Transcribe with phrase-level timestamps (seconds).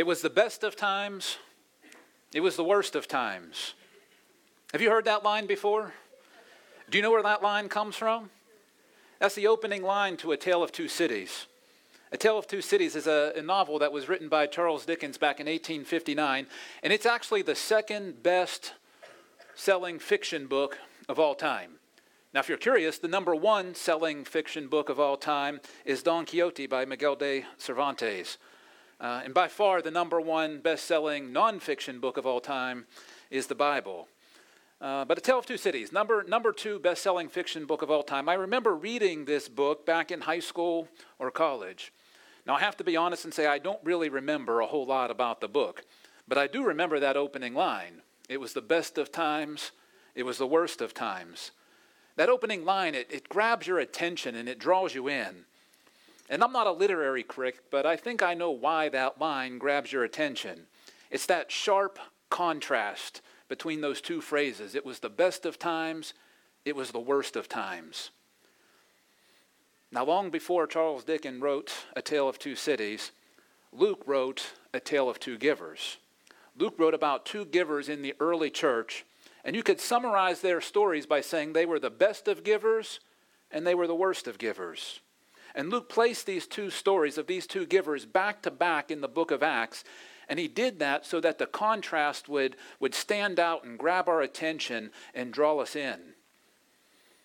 [0.00, 1.36] It was the best of times,
[2.32, 3.74] it was the worst of times.
[4.72, 5.92] Have you heard that line before?
[6.88, 8.30] Do you know where that line comes from?
[9.18, 11.48] That's the opening line to A Tale of Two Cities.
[12.12, 15.18] A Tale of Two Cities is a, a, novel that was written by Charles Dickens
[15.18, 16.46] back in 1859,
[16.82, 18.72] and it's actually the second best
[19.54, 20.78] selling fiction book
[21.10, 21.72] of all time.
[22.32, 26.24] Now, if you're curious, the number one selling fiction book of all time is Don
[26.24, 28.38] Quixote by Miguel de Cervantes.
[29.00, 32.86] Uh, and by far, the number one best selling nonfiction book of all time
[33.30, 34.08] is the Bible.
[34.78, 37.90] Uh, but A Tale of Two Cities, number, number two best selling fiction book of
[37.90, 38.28] all time.
[38.28, 40.86] I remember reading this book back in high school
[41.18, 41.92] or college.
[42.46, 45.10] Now, I have to be honest and say I don't really remember a whole lot
[45.10, 45.84] about the book,
[46.28, 48.02] but I do remember that opening line.
[48.28, 49.72] It was the best of times,
[50.14, 51.52] it was the worst of times.
[52.16, 55.46] That opening line, it, it grabs your attention and it draws you in.
[56.30, 59.92] And I'm not a literary critic, but I think I know why that line grabs
[59.92, 60.66] your attention.
[61.10, 61.98] It's that sharp
[62.30, 64.76] contrast between those two phrases.
[64.76, 66.14] It was the best of times,
[66.64, 68.10] it was the worst of times.
[69.90, 73.10] Now, long before Charles Dickens wrote A Tale of Two Cities,
[73.72, 75.98] Luke wrote A Tale of Two Givers.
[76.56, 79.04] Luke wrote about two givers in the early church,
[79.44, 83.00] and you could summarize their stories by saying they were the best of givers
[83.50, 85.00] and they were the worst of givers.
[85.54, 89.08] And Luke placed these two stories of these two givers back to back in the
[89.08, 89.84] book of Acts,
[90.28, 94.20] and he did that so that the contrast would, would stand out and grab our
[94.20, 96.14] attention and draw us in.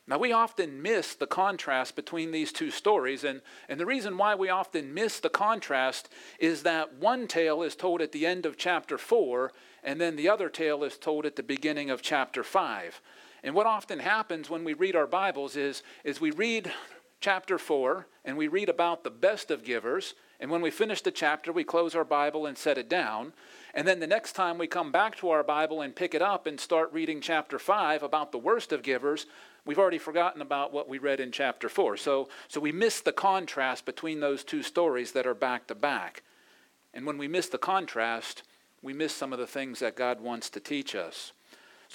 [0.08, 4.36] Now, we often miss the contrast between these two stories, and, and the reason why
[4.36, 6.10] we often miss the contrast
[6.40, 9.52] is that one tale is told at the end of chapter 4,
[9.84, 13.02] and then the other tale is told at the beginning of chapter 5.
[13.44, 16.72] And what often happens when we read our Bibles is, is we read
[17.20, 21.12] chapter 4 and we read about the best of givers, and when we finish the
[21.12, 23.34] chapter, we close our Bible and set it down.
[23.74, 26.48] And then the next time we come back to our Bible and pick it up
[26.48, 29.28] and start reading chapter 5 about the worst of givers,
[29.64, 31.98] we've already forgotten about what we read in chapter 4.
[31.98, 36.24] So, so we miss the contrast between those two stories that are back to back.
[36.94, 38.44] And when we miss the contrast,
[38.82, 41.32] we miss some of the things that God wants to teach us.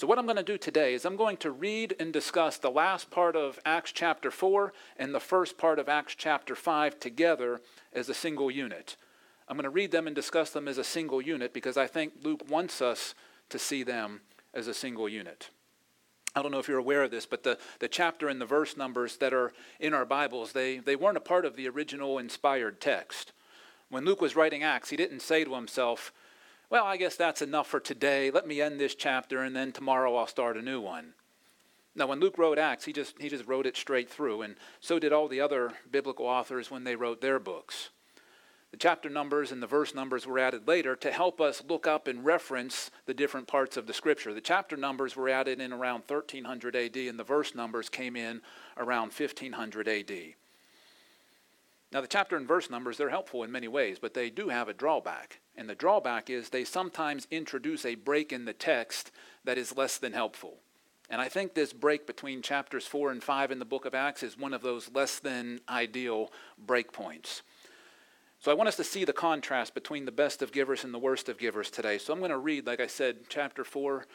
[0.01, 2.71] So, what I'm going to do today is I'm going to read and discuss the
[2.71, 7.61] last part of Acts chapter 4 and the first part of Acts chapter 5 together
[7.93, 8.97] as a single unit.
[9.47, 12.13] I'm going to read them and discuss them as a single unit because I think
[12.23, 13.13] Luke wants us
[13.49, 14.21] to see them
[14.55, 15.51] as a single unit.
[16.35, 18.75] I don't know if you're aware of this, but the, the chapter and the verse
[18.75, 22.81] numbers that are in our Bibles, they, they weren't a part of the original inspired
[22.81, 23.33] text.
[23.89, 26.11] When Luke was writing Acts, he didn't say to himself,
[26.71, 28.31] Well, I guess that's enough for today.
[28.31, 31.15] Let me end this chapter, and then tomorrow I'll start a new one.
[31.95, 34.97] Now, when Luke wrote Acts, he just, he just wrote it straight through, and so
[34.97, 37.89] did all the other biblical authors when they wrote their books.
[38.71, 42.07] The chapter numbers and the verse numbers were added later to help us look up
[42.07, 44.33] and reference the different parts of the scripture.
[44.33, 48.41] The chapter numbers were added in around 1300 AD, and the verse numbers came in
[48.77, 50.11] around 1500 AD.
[51.91, 54.69] Now, the chapter and verse numbers, they're helpful in many ways, but they do have
[54.69, 55.41] a drawback.
[55.57, 59.11] And the drawback is they sometimes introduce a break in the text
[59.43, 60.59] that is less than helpful.
[61.09, 64.23] And I think this break between chapters 4 and 5 in the book of Acts
[64.23, 67.41] is one of those less than ideal break points.
[68.39, 70.99] So I want us to see the contrast between the best of givers and the
[70.99, 71.97] worst of givers today.
[71.97, 74.07] So I'm going to read, like I said, chapter 4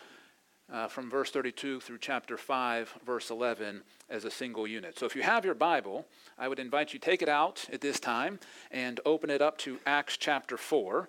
[0.72, 4.99] uh, from verse 32 through chapter 5, verse 11, as a single unit.
[4.99, 6.06] So if you have your Bible,
[6.38, 8.41] I would invite you take it out at this time
[8.71, 11.09] and open it up to Acts chapter 4.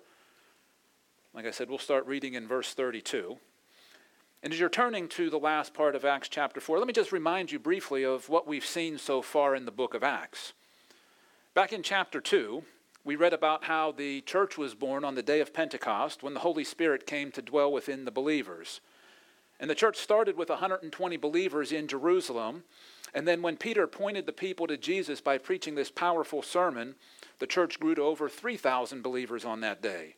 [1.34, 3.36] Like I said, we'll start reading in verse 32.
[4.42, 7.10] And as you're turning to the last part of Acts chapter 4, let me just
[7.10, 10.52] remind you briefly of what we've seen so far in the book of Acts.
[11.54, 12.62] Back in chapter 2,
[13.04, 16.40] we read about how the church was born on the day of Pentecost when the
[16.40, 18.80] Holy Spirit came to dwell within the believers.
[19.60, 22.64] And the church started with 120 believers in Jerusalem.
[23.14, 26.94] And then when Peter pointed the people to Jesus by preaching this powerful sermon,
[27.38, 30.14] the church grew to over 3,000 believers on that day.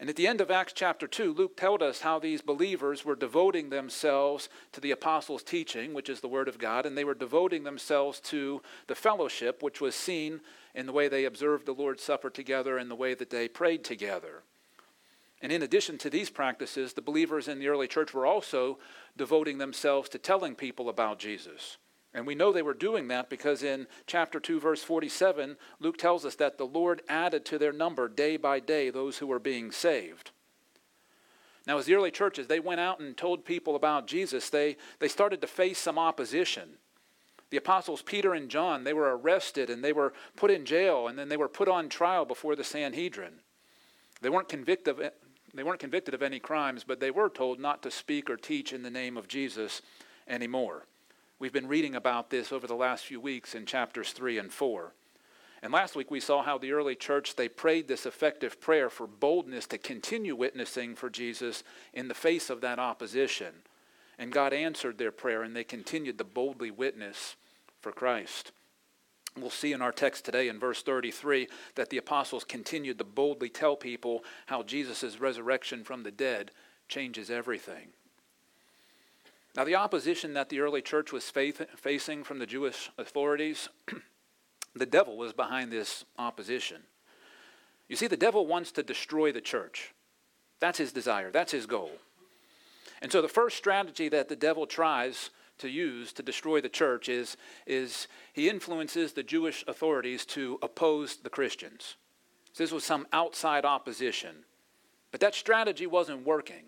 [0.00, 3.16] And at the end of Acts chapter 2, Luke told us how these believers were
[3.16, 7.14] devoting themselves to the apostles' teaching, which is the Word of God, and they were
[7.14, 10.40] devoting themselves to the fellowship, which was seen
[10.72, 13.82] in the way they observed the Lord's Supper together and the way that they prayed
[13.82, 14.44] together.
[15.40, 18.78] And in addition to these practices, the believers in the early church were also
[19.16, 21.76] devoting themselves to telling people about Jesus.
[22.12, 26.24] And we know they were doing that because in chapter 2, verse 47, Luke tells
[26.24, 29.70] us that the Lord added to their number day by day those who were being
[29.70, 30.32] saved.
[31.66, 35.08] Now, as the early churches, they went out and told people about Jesus, they, they
[35.08, 36.70] started to face some opposition.
[37.50, 41.18] The apostles Peter and John, they were arrested and they were put in jail and
[41.18, 43.40] then they were put on trial before the Sanhedrin.
[44.22, 45.12] They weren't convicted of,
[45.54, 48.72] they weren't convicted of any crimes, but they were told not to speak or teach
[48.72, 49.82] in the name of Jesus
[50.26, 50.84] anymore.
[51.38, 54.92] We've been reading about this over the last few weeks in chapters 3 and 4.
[55.62, 59.06] And last week we saw how the early church they prayed this effective prayer for
[59.06, 63.54] boldness to continue witnessing for Jesus in the face of that opposition.
[64.18, 67.36] And God answered their prayer and they continued to boldly witness
[67.80, 68.52] for Christ.
[69.40, 73.48] We'll see in our text today in verse 33 that the apostles continued to boldly
[73.48, 76.50] tell people how Jesus' resurrection from the dead
[76.88, 77.88] changes everything.
[79.56, 83.68] Now, the opposition that the early church was faith, facing from the Jewish authorities,
[84.74, 86.82] the devil was behind this opposition.
[87.88, 89.94] You see, the devil wants to destroy the church.
[90.60, 91.92] That's his desire, that's his goal.
[93.00, 97.08] And so, the first strategy that the devil tries to use to destroy the church
[97.08, 101.96] is, is he influences the Jewish authorities to oppose the Christians.
[102.52, 104.44] So this was some outside opposition.
[105.10, 106.64] But that strategy wasn't working.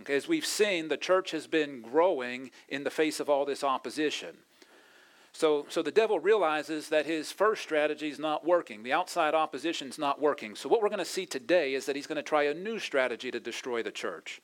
[0.00, 3.64] Okay, as we've seen, the church has been growing in the face of all this
[3.64, 4.36] opposition.
[5.32, 8.82] So, so the devil realizes that his first strategy is not working.
[8.82, 10.54] The outside opposition is not working.
[10.54, 12.78] So, what we're going to see today is that he's going to try a new
[12.78, 14.40] strategy to destroy the church.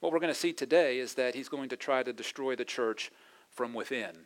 [0.00, 2.64] What we're going to see today is that he's going to try to destroy the
[2.64, 3.10] church
[3.50, 4.24] from within.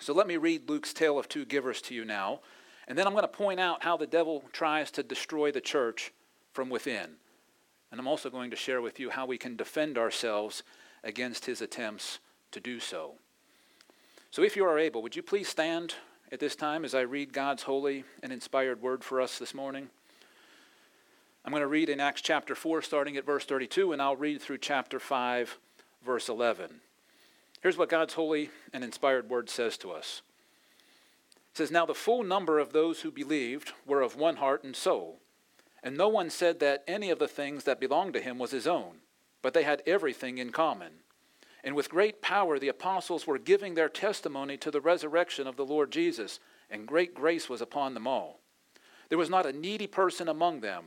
[0.00, 2.40] So let me read Luke's tale of two givers to you now,
[2.86, 6.12] and then I'm going to point out how the devil tries to destroy the church
[6.52, 7.16] from within.
[7.90, 10.62] And I'm also going to share with you how we can defend ourselves
[11.02, 12.18] against his attempts
[12.50, 13.14] to do so.
[14.30, 15.94] So if you are able, would you please stand
[16.30, 19.88] at this time as I read God's holy and inspired word for us this morning?
[21.46, 24.42] I'm going to read in Acts chapter 4, starting at verse 32, and I'll read
[24.42, 25.58] through chapter 5,
[26.04, 26.80] verse 11.
[27.60, 30.22] Here's what God's holy and inspired word says to us.
[31.52, 34.74] It says, Now the full number of those who believed were of one heart and
[34.74, 35.20] soul,
[35.84, 38.66] and no one said that any of the things that belonged to him was his
[38.66, 38.96] own,
[39.40, 40.94] but they had everything in common.
[41.62, 45.64] And with great power the apostles were giving their testimony to the resurrection of the
[45.64, 48.40] Lord Jesus, and great grace was upon them all.
[49.10, 50.86] There was not a needy person among them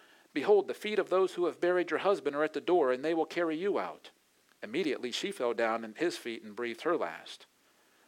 [0.33, 3.03] Behold, the feet of those who have buried your husband are at the door, and
[3.03, 4.11] they will carry you out.
[4.63, 7.45] Immediately she fell down at his feet and breathed her last.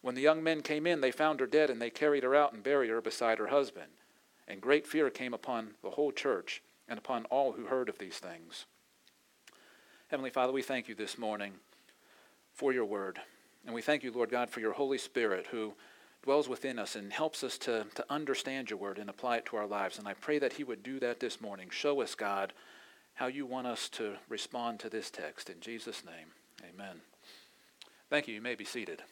[0.02, 2.54] When the young men came in, they found her dead, and they carried her out
[2.54, 3.92] and buried her beside her husband.
[4.48, 8.20] And great fear came upon the whole church and upon all who heard of these
[8.20, 8.66] things.
[10.10, 11.54] Heavenly Father, we thank you this morning
[12.54, 13.20] for your word.
[13.66, 15.74] And we thank you, Lord God, for your Holy Spirit who
[16.24, 19.58] dwells within us and helps us to, to understand your word and apply it to
[19.58, 20.00] our lives.
[20.00, 21.70] And I pray that he would do that this morning.
[21.70, 22.54] Show us, God,
[23.14, 25.50] how you want us to respond to this text.
[25.50, 26.28] In Jesus' name,
[26.74, 27.02] amen.
[28.10, 28.36] Thank you.
[28.36, 29.04] You may be seated.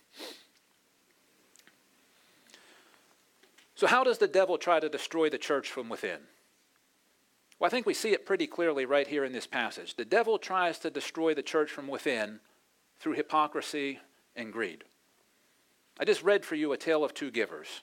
[3.76, 6.20] So, how does the devil try to destroy the church from within?
[7.60, 9.96] Well, I think we see it pretty clearly right here in this passage.
[9.96, 12.40] The devil tries to destroy the church from within
[13.00, 14.00] through hypocrisy
[14.36, 14.84] and greed.
[16.02, 17.82] I just read for you a tale of two givers.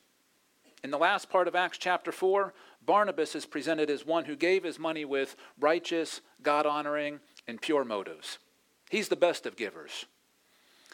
[0.82, 2.52] In the last part of Acts chapter 4,
[2.84, 7.84] Barnabas is presented as one who gave his money with righteous, God honoring, and pure
[7.84, 8.38] motives.
[8.90, 10.06] He's the best of givers.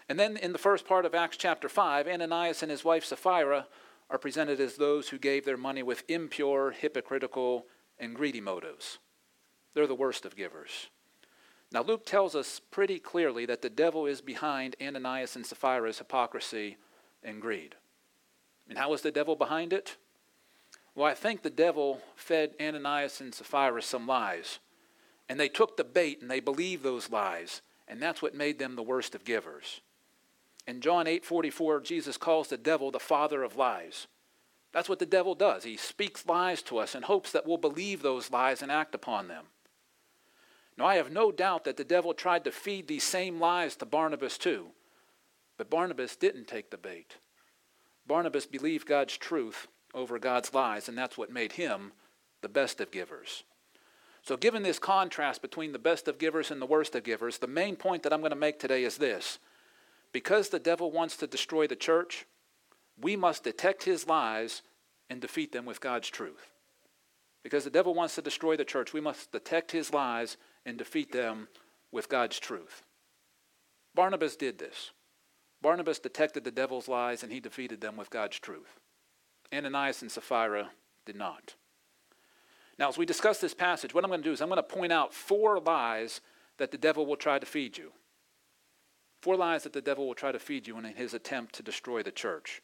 [0.07, 3.69] And then in the first part of Acts chapter 5, Ananias and his wife Sapphira
[4.11, 7.64] are presented as those who gave their money with impure, hypocritical,
[7.99, 8.99] and greedy motives.
[9.73, 10.88] They're the worst of givers.
[11.73, 16.76] Now, Luke tells us pretty clearly that the devil is behind Ananias and Sapphira's hypocrisy
[17.25, 17.75] and greed.
[18.69, 19.97] And how was the devil behind it?
[20.95, 24.59] Well, I think the devil fed Ananias and Sapphira some lies.
[25.28, 27.62] And they took the bait and they believed those lies.
[27.88, 29.81] And that's what made them the worst of givers.
[30.66, 34.07] In John 8:44, Jesus calls the devil the father of lies.
[34.73, 35.64] That's what the devil does.
[35.64, 39.28] He speaks lies to us in hopes that we'll believe those lies and act upon
[39.28, 39.47] them.
[40.76, 43.87] Now, I have no doubt that the devil tried to feed these same lies to
[43.87, 44.73] Barnabas too.
[45.56, 47.16] But Barnabas didn't take the bait.
[48.06, 51.92] Barnabas believed God's truth over God's lies, and that's what made him
[52.42, 53.44] the best of givers.
[54.23, 57.46] So, given this contrast between the best of givers and the worst of givers, the
[57.46, 59.38] main point that I'm going to make today is this.
[60.12, 62.26] Because the devil wants to destroy the church,
[63.00, 64.62] we must detect his lies
[65.11, 66.50] and defeat them with God's truth.
[67.42, 71.12] Because the devil wants to destroy the church, we must detect his lies and defeat
[71.12, 71.49] them
[71.92, 72.82] with God's truth.
[73.94, 74.92] Barnabas did this.
[75.64, 78.78] Barnabas detected the devil's lies and he defeated them with God's truth.
[79.50, 80.73] Ananias and Sapphira
[81.06, 81.54] did not.
[82.78, 84.62] Now, as we discuss this passage, what I'm going to do is I'm going to
[84.62, 86.21] point out four lies
[86.59, 87.92] that the devil will try to feed you.
[89.23, 92.02] Four lies that the devil will try to feed you in his attempt to destroy
[92.02, 92.61] the church.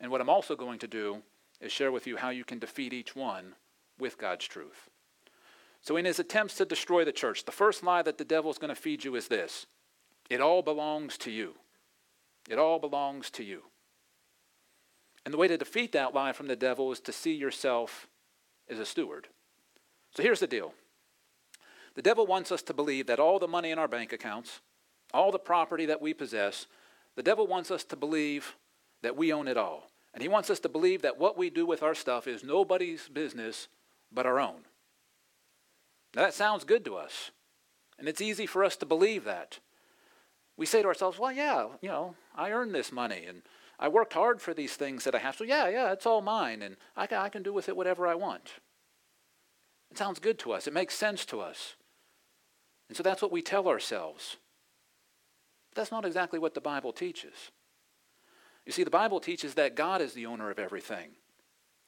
[0.00, 1.18] And what I'm also going to do
[1.60, 3.56] is share with you how you can defeat each one
[3.98, 4.88] with God's truth.
[5.82, 8.56] So, in his attempts to destroy the church, the first lie that the devil is
[8.56, 9.66] going to feed you is this
[10.30, 11.56] it all belongs to you.
[12.48, 13.62] It all belongs to you.
[15.24, 18.08] And the way to defeat that lie from the devil is to see yourself
[18.68, 19.28] as a steward.
[20.16, 20.74] So here's the deal
[21.94, 24.60] the devil wants us to believe that all the money in our bank accounts,
[25.12, 26.66] all the property that we possess,
[27.16, 28.56] the devil wants us to believe
[29.02, 29.90] that we own it all.
[30.14, 33.08] And he wants us to believe that what we do with our stuff is nobody's
[33.08, 33.68] business
[34.12, 34.62] but our own.
[36.14, 37.30] Now, that sounds good to us.
[37.98, 39.58] And it's easy for us to believe that.
[40.56, 43.42] We say to ourselves, well, yeah, you know, I earned this money and
[43.78, 45.36] I worked hard for these things that I have.
[45.36, 48.06] So, yeah, yeah, it's all mine and I can, I can do with it whatever
[48.06, 48.60] I want.
[49.90, 51.76] It sounds good to us, it makes sense to us.
[52.88, 54.36] And so that's what we tell ourselves.
[55.70, 57.50] But that's not exactly what the Bible teaches.
[58.66, 61.10] You see, the Bible teaches that God is the owner of everything,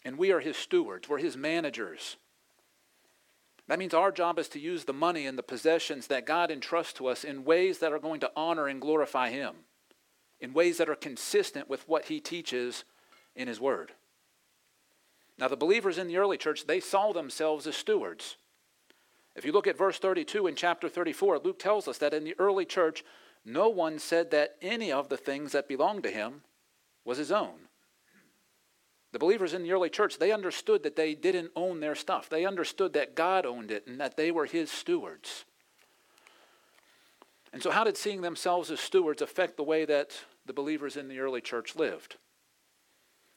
[0.04, 2.16] and we are his stewards, we're his managers.
[3.66, 6.92] That means our job is to use the money and the possessions that God entrusts
[6.94, 9.54] to us in ways that are going to honor and glorify him,
[10.38, 12.84] in ways that are consistent with what he teaches
[13.34, 13.92] in his word.
[15.38, 18.36] Now, the believers in the early church, they saw themselves as stewards.
[19.34, 22.36] If you look at verse 32 in chapter 34, Luke tells us that in the
[22.38, 23.02] early church,
[23.44, 26.42] no one said that any of the things that belonged to him
[27.04, 27.68] was his own.
[29.14, 32.28] The believers in the early church, they understood that they didn't own their stuff.
[32.28, 35.44] They understood that God owned it and that they were his stewards.
[37.52, 40.10] And so, how did seeing themselves as stewards affect the way that
[40.46, 42.16] the believers in the early church lived?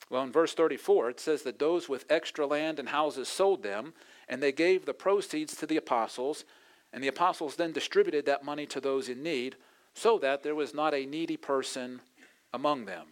[0.10, 3.94] Well, in verse 34, it says that those with extra land and houses sold them,
[4.28, 6.44] and they gave the proceeds to the apostles,
[6.92, 9.56] and the apostles then distributed that money to those in need,
[9.94, 12.02] so that there was not a needy person
[12.52, 13.10] among them.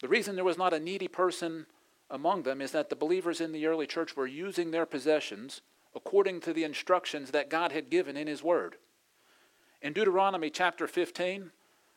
[0.00, 1.66] The reason there was not a needy person
[2.10, 5.60] among them is that the believers in the early church were using their possessions
[5.94, 8.76] according to the instructions that God had given in His Word.
[9.82, 11.50] In Deuteronomy chapter 15,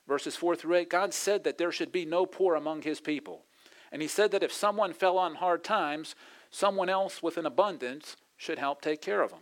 [0.07, 3.43] verses 4 through 8, God said that there should be no poor among His people.
[3.91, 6.15] And He said that if someone fell on hard times,
[6.49, 9.41] someone else with an abundance should help take care of them.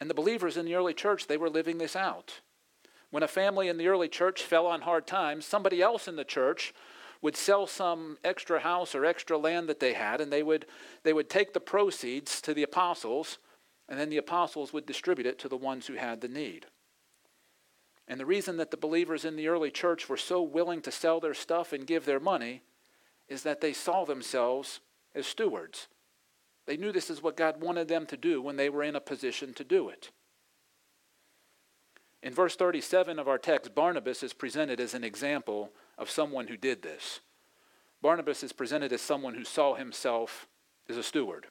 [0.00, 2.40] And the believers in the early church, they were living this out.
[3.10, 6.24] When a family in the early church fell on hard times, somebody else in the
[6.24, 6.72] church
[7.22, 10.66] would sell some extra house or extra land that they had, and they would,
[11.02, 13.38] they would take the proceeds to the apostles,
[13.88, 16.66] and then the apostles would distribute it to the ones who had the need.
[18.08, 21.20] And the reason that the believers in the early church were so willing to sell
[21.20, 22.62] their stuff and give their money
[23.28, 24.80] is that they saw themselves
[25.14, 25.88] as stewards.
[26.66, 29.00] They knew this is what God wanted them to do when they were in a
[29.00, 30.10] position to do it.
[32.22, 36.56] In verse 37 of our text, Barnabas is presented as an example of someone who
[36.56, 37.20] did this.
[38.02, 40.48] Barnabas is presented as someone who saw himself
[40.88, 41.46] as a steward.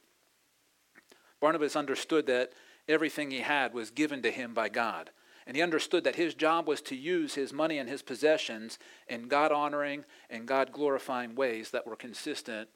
[1.39, 2.51] Barnabas understood that
[2.87, 5.11] everything he had was given to him by God.
[5.45, 8.77] And he understood that his job was to use his money and his possessions
[9.07, 12.69] in God honoring and God glorifying ways that were consistent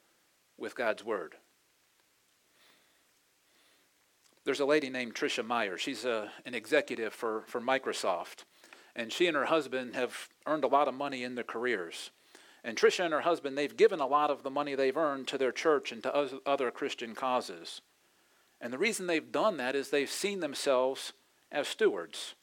[0.56, 1.34] with God's word.
[4.44, 5.78] There's a lady named Tricia Meyer.
[5.78, 8.44] She's a, an executive for, for Microsoft.
[8.96, 12.10] And she and her husband have earned a lot of money in their careers.
[12.62, 15.38] And Tricia and her husband, they've given a lot of the money they've earned to
[15.38, 17.82] their church and to other Christian causes.
[18.60, 21.12] And the reason they've done that is they've seen themselves
[21.52, 22.34] as stewards.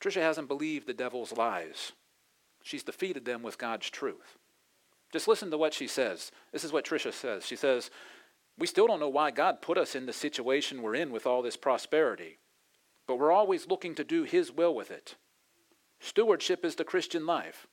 [0.00, 1.92] Tricia hasn't believed the devil's lies.
[2.62, 4.38] she's defeated them with God's truth.
[5.12, 6.30] Just listen to what she says.
[6.52, 7.44] This is what Tricia says.
[7.44, 7.90] She says,
[8.58, 11.42] We still don't know why God put us in the situation we're in with all
[11.42, 12.38] this prosperity,
[13.10, 15.16] but we're always looking to do His will with it.
[15.98, 17.66] Stewardship is the Christian life.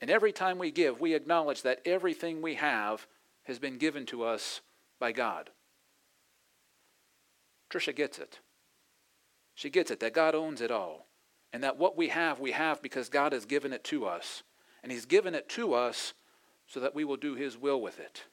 [0.00, 3.06] And every time we give, we acknowledge that everything we have
[3.44, 4.62] has been given to us
[4.98, 5.50] by God.
[7.70, 8.40] Trisha gets it.
[9.54, 11.06] She gets it that God owns it all.
[11.52, 14.42] And that what we have, we have because God has given it to us.
[14.82, 16.12] And He's given it to us
[16.66, 18.24] so that we will do His will with it.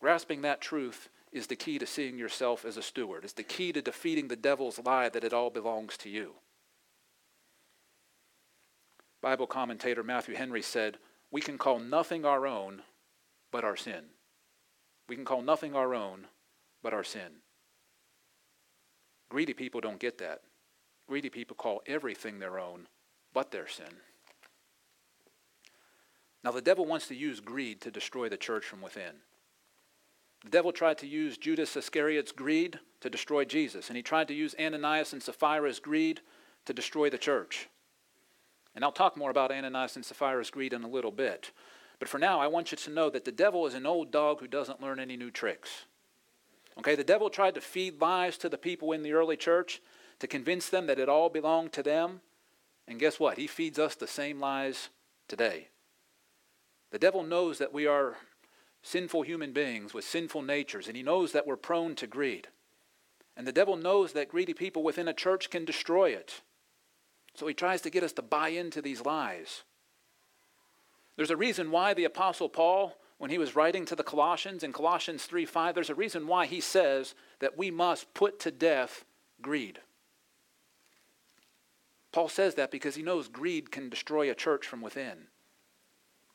[0.00, 3.24] Grasping that truth is the key to seeing yourself as a steward.
[3.24, 6.34] It's the key to defeating the devil's lie that it all belongs to you.
[9.20, 10.98] Bible commentator Matthew Henry said,
[11.32, 12.82] We can call nothing our own
[13.50, 14.04] but our sin.
[15.08, 16.28] We can call nothing our own
[16.82, 17.40] but our sin.
[19.28, 20.42] Greedy people don't get that.
[21.08, 22.86] Greedy people call everything their own
[23.32, 23.86] but their sin.
[26.44, 29.14] Now, the devil wants to use greed to destroy the church from within.
[30.44, 34.34] The devil tried to use Judas Iscariot's greed to destroy Jesus, and he tried to
[34.34, 36.20] use Ananias and Sapphira's greed
[36.66, 37.68] to destroy the church.
[38.74, 41.50] And I'll talk more about Ananias and Sapphira's greed in a little bit.
[41.98, 44.40] But for now, I want you to know that the devil is an old dog
[44.40, 45.86] who doesn't learn any new tricks.
[46.78, 49.80] Okay, the devil tried to feed lies to the people in the early church
[50.18, 52.20] to convince them that it all belonged to them.
[52.86, 53.38] And guess what?
[53.38, 54.90] He feeds us the same lies
[55.28, 55.68] today.
[56.90, 58.16] The devil knows that we are
[58.84, 62.48] sinful human beings with sinful natures, and he knows that we're prone to greed.
[63.36, 66.42] And the devil knows that greedy people within a church can destroy it.
[67.34, 69.64] So he tries to get us to buy into these lies.
[71.16, 74.72] There's a reason why the Apostle Paul when he was writing to the Colossians in
[74.72, 79.04] Colossians 3 5, there's a reason why he says that we must put to death
[79.40, 79.80] greed.
[82.12, 85.28] Paul says that because he knows greed can destroy a church from within.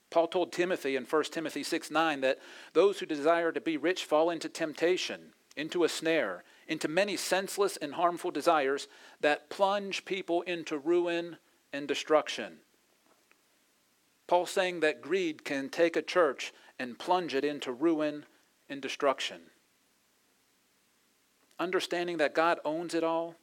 [0.10, 2.40] Paul told Timothy in 1 Timothy 6 9 that
[2.74, 7.78] those who desire to be rich fall into temptation, into a snare, into many senseless
[7.78, 8.88] and harmful desires
[9.22, 11.38] that plunge people into ruin
[11.72, 12.58] and destruction.
[14.28, 18.26] Paul's saying that greed can take a church and plunge it into ruin
[18.70, 19.42] and destruction.
[21.60, 23.36] Understanding that God owns it all,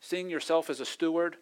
[0.00, 1.36] seeing yourself as a steward,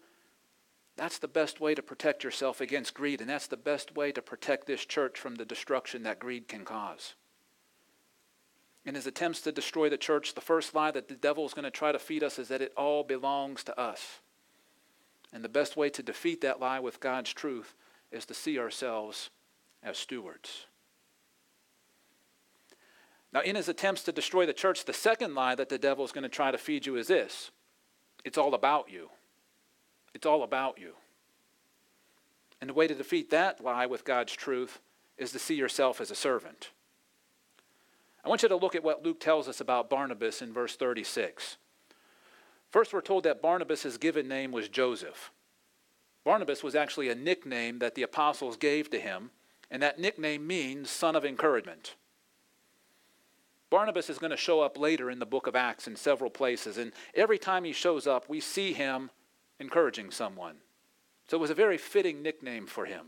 [0.99, 4.21] that's the best way to protect yourself against greed, and that's the best way to
[4.21, 7.15] protect this church from the destruction that greed can cause.
[8.85, 11.65] In his attempts to destroy the church, the first lie that the devil is going
[11.65, 14.21] to try to feed us is that it all belongs to us.
[15.33, 17.75] And the best way to defeat that lie with God's truth
[18.11, 19.31] is to see ourselves
[19.83, 20.67] as stewards.
[23.33, 26.13] Now, in his attempts to destroy the church, the second lie that the devil is
[26.13, 27.51] going to try to feed you is this
[28.25, 29.11] it's all about you.
[30.15, 30.93] It's all about you.
[32.61, 34.81] And the way to defeat that lie with God's truth
[35.17, 36.71] is to see yourself as a servant.
[38.25, 41.57] I want you to look at what Luke tells us about Barnabas in verse 36.
[42.71, 45.33] First, we're told that Barnabas' given name was Joseph.
[46.25, 49.31] Barnabas was actually a nickname that the apostles gave to him,
[49.71, 51.95] and that nickname means son of encouragement.
[53.71, 56.77] Barnabas is going to show up later in the book of Acts in several places,
[56.77, 59.11] and every time he shows up, we see him
[59.61, 60.57] encouraging someone.
[61.27, 63.07] So it was a very fitting nickname for him.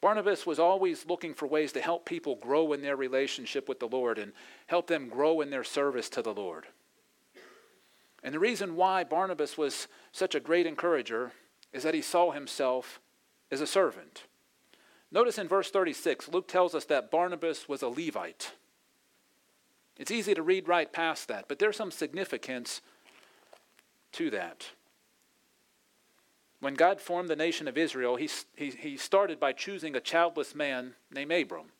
[0.00, 3.86] Barnabas was always looking for ways to help people grow in their relationship with the
[3.86, 4.32] Lord and
[4.66, 6.66] help them grow in their service to the Lord.
[8.24, 11.32] And the reason why Barnabas was such a great encourager
[11.72, 13.00] is that he saw himself
[13.50, 14.24] as a servant.
[15.12, 18.52] Notice in verse 36, Luke tells us that Barnabas was a Levite.
[19.98, 22.80] It's easy to read right past that, but there's some significance
[24.12, 24.70] to that.
[26.62, 30.54] When God formed the nation of Israel, he, he, he started by choosing a childless
[30.54, 31.72] man named Abram.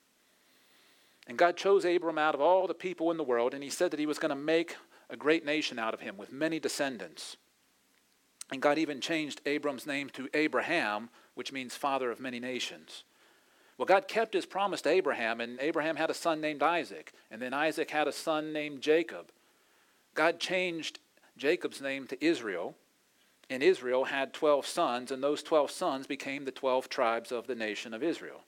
[1.29, 3.93] And God chose Abram out of all the people in the world, and he said
[3.93, 4.75] that he was going to make
[5.09, 7.37] a great nation out of him with many descendants.
[8.51, 13.05] And God even changed Abram's name to Abraham, which means father of many nations.
[13.79, 17.41] Well, God kept his promise to Abraham, and Abraham had a son named Isaac, and
[17.41, 19.31] then Isaac had a son named Jacob.
[20.17, 20.99] God changed
[21.37, 22.75] Jacob's name to Israel,
[23.53, 27.55] and Israel had 12 sons, and those 12 sons became the 12 tribes of the
[27.55, 28.45] nation of Israel.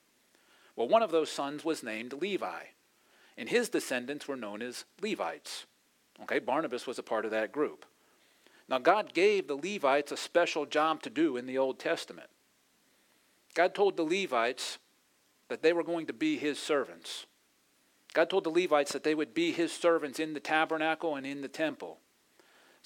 [0.75, 2.63] Well, one of those sons was named Levi,
[3.37, 5.67] and his descendants were known as Levites.
[6.23, 7.85] Okay, Barnabas was a part of that group.
[8.67, 12.31] Now, God gave the Levites a special job to do in the Old Testament.
[13.53, 14.79] God told the Levites
[15.49, 17.27] that they were going to be his servants.
[18.15, 21.43] God told the Levites that they would be his servants in the tabernacle and in
[21.43, 21.99] the temple.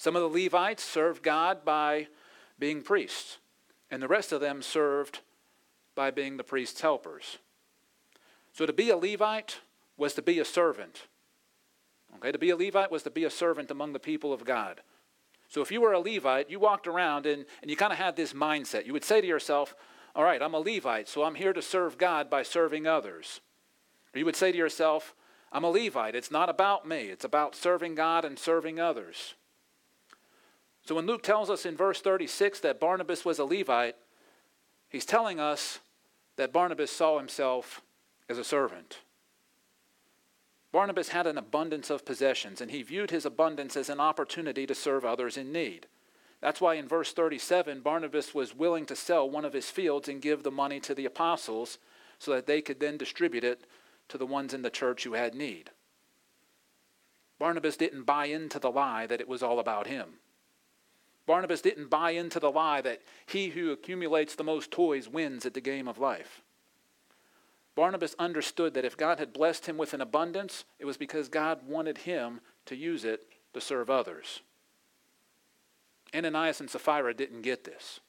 [0.00, 2.08] Some of the Levites served God by
[2.58, 3.36] being priests.
[3.90, 5.20] and the rest of them served
[5.94, 7.36] by being the priest's helpers.
[8.52, 9.58] So to be a Levite
[9.98, 11.08] was to be a servant.
[12.16, 14.80] Okay, to be a Levite was to be a servant among the people of God.
[15.48, 18.16] So if you were a Levite, you walked around and, and you kind of had
[18.16, 18.86] this mindset.
[18.86, 19.74] You would say to yourself,
[20.14, 23.42] All right, I'm a Levite, so I'm here to serve God by serving others.
[24.14, 25.14] Or you would say to yourself,
[25.52, 26.14] I'm a Levite.
[26.14, 29.34] It's not about me, it's about serving God and serving others.
[30.90, 33.94] So when Luke tells us in verse 36 that Barnabas was a Levite,
[34.88, 35.78] he's telling us
[36.34, 37.80] that Barnabas saw himself
[38.28, 38.98] as a servant.
[40.72, 44.74] Barnabas had an abundance of possessions, and he viewed his abundance as an opportunity to
[44.74, 45.86] serve others in need.
[46.40, 50.20] That's why in verse 37, Barnabas was willing to sell one of his fields and
[50.20, 51.78] give the money to the apostles
[52.18, 53.62] so that they could then distribute it
[54.08, 55.70] to the ones in the church who had need.
[57.38, 60.14] Barnabas didn't buy into the lie that it was all about him.
[61.30, 65.54] Barnabas didn't buy into the lie that he who accumulates the most toys wins at
[65.54, 66.42] the game of life.
[67.76, 71.60] Barnabas understood that if God had blessed him with an abundance, it was because God
[71.68, 74.40] wanted him to use it to serve others.
[76.12, 78.00] Ananias and Sapphira didn't get this.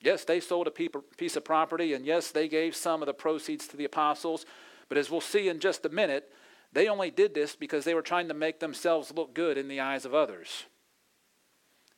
[0.00, 3.68] Yes, they sold a piece of property, and yes, they gave some of the proceeds
[3.68, 4.46] to the apostles,
[4.88, 6.32] but as we'll see in just a minute,
[6.72, 9.78] they only did this because they were trying to make themselves look good in the
[9.78, 10.64] eyes of others.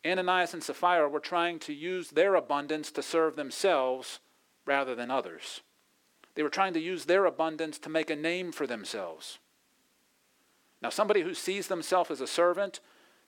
[0.07, 4.21] Ananias and Sapphira were trying to use their abundance to serve themselves
[4.67, 5.63] rather than others.
[6.35, 9.39] They were trying to use their abundance to make a name for themselves.
[10.83, 12.81] Now, somebody who sees themselves as a servant,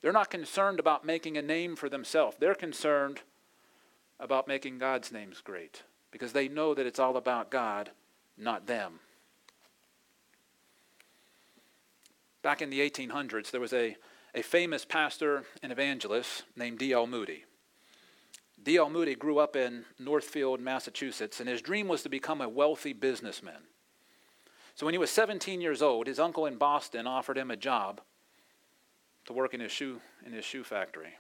[0.03, 2.37] they're not concerned about making a name for themselves.
[2.39, 3.21] They're concerned
[4.21, 7.91] about making God's names great because they know that it's all about God,
[8.37, 9.01] not them.
[12.43, 13.97] Back in the 1800s, there was a,
[14.37, 17.07] a famous pastor and evangelist named D.L.
[17.07, 17.47] Moody.
[18.63, 18.91] D.L.
[18.91, 23.63] Moody grew up in Northfield, Massachusetts, and his dream was to become a wealthy businessman.
[24.75, 28.03] So when he was 17 years old, his uncle in Boston offered him a job
[29.25, 31.15] to work in his shoe, in his shoe factory.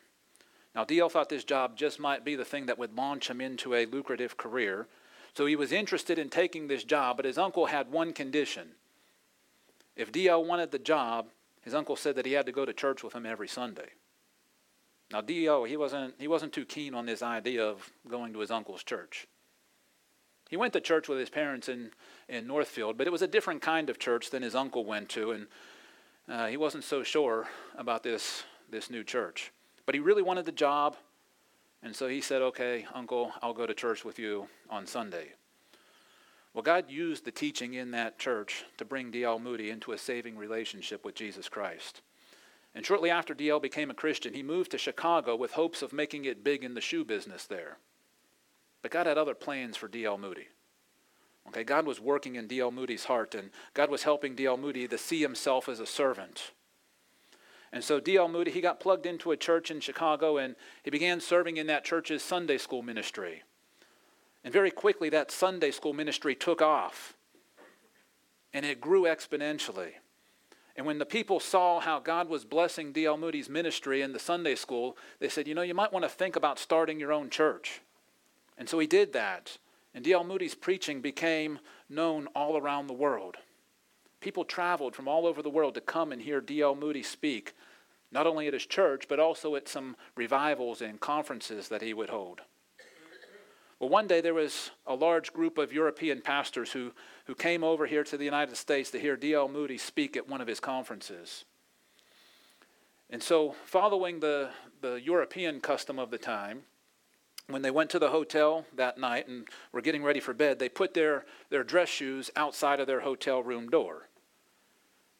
[0.74, 1.08] Now, D.L.
[1.08, 4.36] thought this job just might be the thing that would launch him into a lucrative
[4.36, 4.88] career.
[5.32, 8.72] So he was interested in taking this job, but his uncle had one condition.
[9.96, 10.44] If D.L.
[10.44, 11.28] wanted the job,
[11.66, 13.88] his uncle said that he had to go to church with him every Sunday.
[15.10, 18.52] Now, D.O., he wasn't, he wasn't too keen on this idea of going to his
[18.52, 19.26] uncle's church.
[20.48, 21.90] He went to church with his parents in,
[22.28, 25.32] in Northfield, but it was a different kind of church than his uncle went to,
[25.32, 25.46] and
[26.28, 29.50] uh, he wasn't so sure about this, this new church.
[29.86, 30.96] But he really wanted the job,
[31.82, 35.32] and so he said, Okay, uncle, I'll go to church with you on Sunday.
[36.56, 39.38] Well, God used the teaching in that church to bring D.L.
[39.38, 42.00] Moody into a saving relationship with Jesus Christ.
[42.74, 46.24] And shortly after DL became a Christian, he moved to Chicago with hopes of making
[46.24, 47.76] it big in the shoe business there.
[48.80, 50.48] But God had other plans for DL Moody.
[51.48, 52.70] Okay, God was working in D.L.
[52.70, 54.56] Moody's heart, and God was helping D.L.
[54.56, 56.52] Moody to see himself as a servant.
[57.70, 58.28] And so D.L.
[58.28, 61.84] Moody, he got plugged into a church in Chicago, and he began serving in that
[61.84, 63.42] church's Sunday school ministry.
[64.46, 67.16] And very quickly, that Sunday school ministry took off,
[68.52, 69.94] and it grew exponentially.
[70.76, 73.16] And when the people saw how God was blessing D.L.
[73.16, 76.36] Moody's ministry in the Sunday school, they said, you know, you might want to think
[76.36, 77.80] about starting your own church.
[78.56, 79.58] And so he did that.
[79.92, 80.22] And D.L.
[80.22, 83.38] Moody's preaching became known all around the world.
[84.20, 86.76] People traveled from all over the world to come and hear D.L.
[86.76, 87.52] Moody speak,
[88.12, 92.10] not only at his church, but also at some revivals and conferences that he would
[92.10, 92.42] hold.
[93.78, 96.92] Well, one day there was a large group of European pastors who,
[97.26, 99.48] who came over here to the United States to hear D.L.
[99.48, 101.44] Moody speak at one of his conferences.
[103.10, 106.62] And so, following the, the European custom of the time,
[107.48, 110.68] when they went to the hotel that night and were getting ready for bed, they
[110.68, 114.08] put their, their dress shoes outside of their hotel room door.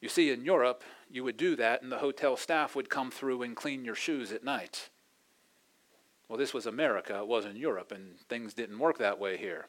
[0.01, 3.43] You see, in Europe, you would do that, and the hotel staff would come through
[3.43, 4.89] and clean your shoes at night.
[6.29, 9.67] Well, this was America, it wasn't Europe, and things didn't work that way here.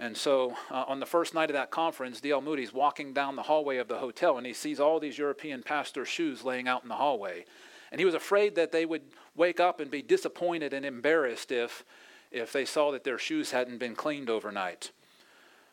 [0.00, 2.40] And so uh, on the first night of that conference, D.L.
[2.40, 6.08] Moody's walking down the hallway of the hotel and he sees all these European pastors'
[6.08, 7.44] shoes laying out in the hallway.
[7.92, 9.02] And he was afraid that they would
[9.36, 11.84] wake up and be disappointed and embarrassed if,
[12.30, 14.90] if they saw that their shoes hadn't been cleaned overnight.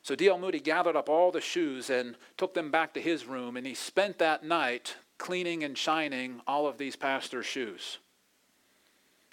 [0.04, 0.38] So D.L.
[0.38, 3.74] Moody gathered up all the shoes and took them back to his room, and he
[3.74, 7.98] spent that night cleaning and shining all of these pastors' shoes.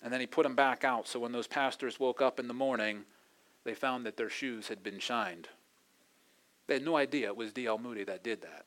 [0.05, 2.55] And then he put them back out so when those pastors woke up in the
[2.55, 3.05] morning,
[3.65, 5.49] they found that their shoes had been shined.
[6.67, 7.79] They had no idea it was D.L.
[7.79, 8.67] Moody that did that.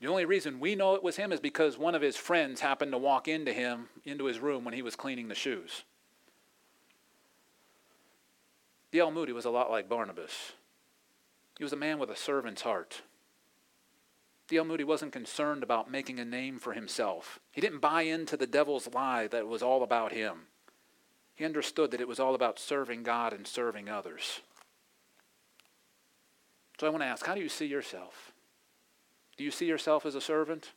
[0.00, 2.92] The only reason we know it was him is because one of his friends happened
[2.92, 5.82] to walk into him, into his room when he was cleaning the shoes.
[8.92, 9.10] D.L.
[9.10, 10.52] Moody was a lot like Barnabas.
[11.58, 13.02] He was a man with a servant's heart.
[14.54, 14.64] D.L.
[14.64, 17.40] Moody wasn't concerned about making a name for himself.
[17.50, 20.42] He didn't buy into the devil's lie that it was all about him.
[21.34, 24.42] He understood that it was all about serving God and serving others.
[26.78, 28.32] So I want to ask how do you see yourself?
[29.36, 30.70] Do you see yourself as a servant?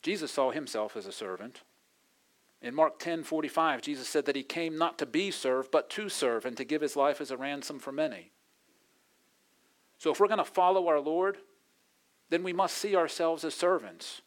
[0.00, 1.62] Jesus saw himself as a servant.
[2.62, 6.08] In Mark 10 45, Jesus said that he came not to be served, but to
[6.08, 8.30] serve and to give his life as a ransom for many.
[9.98, 11.38] So if we're going to follow our Lord,
[12.30, 14.22] then we must see ourselves as servants.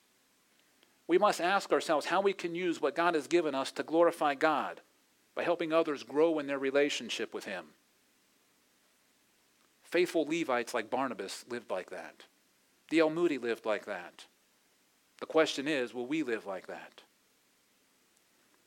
[1.08, 4.36] We must ask ourselves how we can use what God has given us to glorify
[4.36, 4.82] God
[5.36, 7.66] by helping others grow in their relationship with Him.
[9.84, 12.24] Faithful Levites like Barnabas lived like that.
[12.90, 13.10] D.L.
[13.10, 14.26] Moody lived like that.
[15.20, 17.04] The question is will we live like that?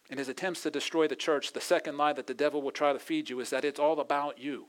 [0.09, 2.93] In his attempts to destroy the church, the second lie that the devil will try
[2.93, 4.67] to feed you is that it's all about you.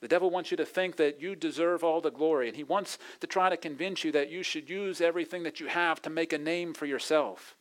[0.00, 2.98] The devil wants you to think that you deserve all the glory, and he wants
[3.20, 6.32] to try to convince you that you should use everything that you have to make
[6.32, 7.56] a name for yourself.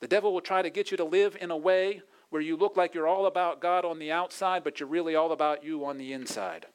[0.00, 2.76] The devil will try to get you to live in a way where you look
[2.76, 5.98] like you're all about God on the outside, but you're really all about you on
[5.98, 6.66] the inside.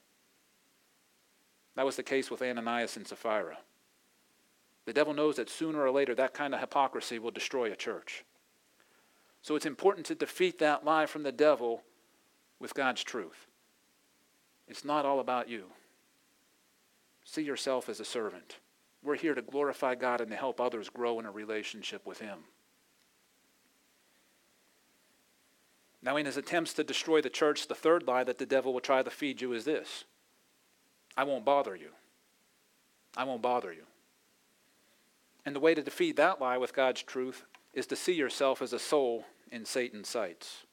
[1.76, 3.58] That was the case with Ananias and Sapphira.
[4.86, 8.26] The devil knows that sooner or later that kind of hypocrisy will destroy a church.
[9.42, 11.84] So it's important to defeat that lie from the devil
[12.60, 13.48] with God's truth.
[14.68, 15.66] It's not all about you.
[17.26, 18.58] See yourself as a servant.
[19.04, 22.40] We're here to glorify God and to help others grow in a relationship with Him.
[26.04, 28.82] Now, in his attempts to destroy the church, the third lie that the devil will
[28.82, 30.04] try to feed you is this
[31.16, 31.90] I won't bother you.
[33.16, 33.84] I won't bother you.
[35.46, 38.74] And the way to defeat that lie with God's truth is to see yourself as
[38.74, 40.64] a soul in Satan's sights.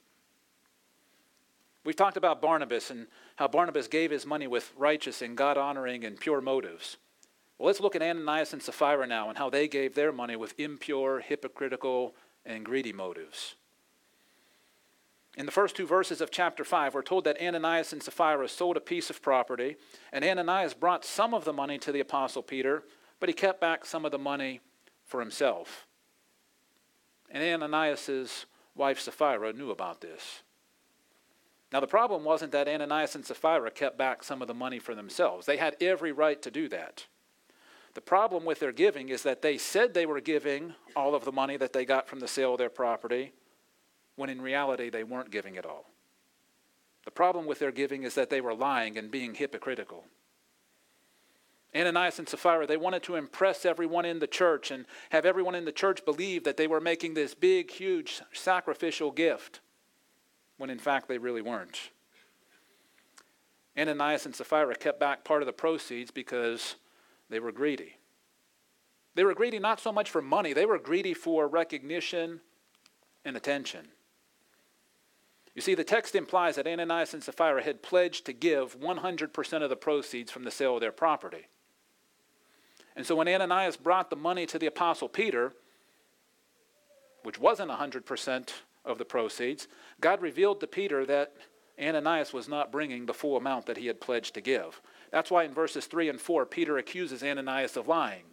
[1.84, 3.06] We've talked about Barnabas and
[3.40, 6.98] how Barnabas gave his money with righteous and God honoring and pure motives.
[7.56, 10.52] Well, let's look at Ananias and Sapphira now and how they gave their money with
[10.60, 13.54] impure, hypocritical, and greedy motives.
[15.38, 18.76] In the first two verses of chapter 5, we're told that Ananias and Sapphira sold
[18.76, 19.76] a piece of property,
[20.12, 22.82] and Ananias brought some of the money to the Apostle Peter,
[23.20, 24.60] but he kept back some of the money
[25.06, 25.86] for himself.
[27.30, 30.42] And Ananias' wife Sapphira knew about this.
[31.72, 34.94] Now, the problem wasn't that Ananias and Sapphira kept back some of the money for
[34.94, 35.46] themselves.
[35.46, 37.06] They had every right to do that.
[37.94, 41.32] The problem with their giving is that they said they were giving all of the
[41.32, 43.32] money that they got from the sale of their property,
[44.16, 45.86] when in reality they weren't giving it all.
[47.04, 50.04] The problem with their giving is that they were lying and being hypocritical.
[51.74, 55.64] Ananias and Sapphira, they wanted to impress everyone in the church and have everyone in
[55.64, 59.60] the church believe that they were making this big, huge sacrificial gift,
[60.60, 61.90] when in fact they really weren't.
[63.78, 66.76] Ananias and Sapphira kept back part of the proceeds because
[67.30, 67.96] they were greedy.
[69.14, 72.40] They were greedy not so much for money, they were greedy for recognition
[73.24, 73.88] and attention.
[75.54, 79.70] You see, the text implies that Ananias and Sapphira had pledged to give 100% of
[79.70, 81.48] the proceeds from the sale of their property.
[82.94, 85.54] And so when Ananias brought the money to the Apostle Peter,
[87.22, 88.50] which wasn't 100%
[88.84, 89.68] of the proceeds,
[90.00, 91.32] God revealed to Peter that
[91.80, 94.80] Ananias was not bringing the full amount that he had pledged to give.
[95.10, 98.24] That's why in verses 3 and 4, Peter accuses Ananias of lying.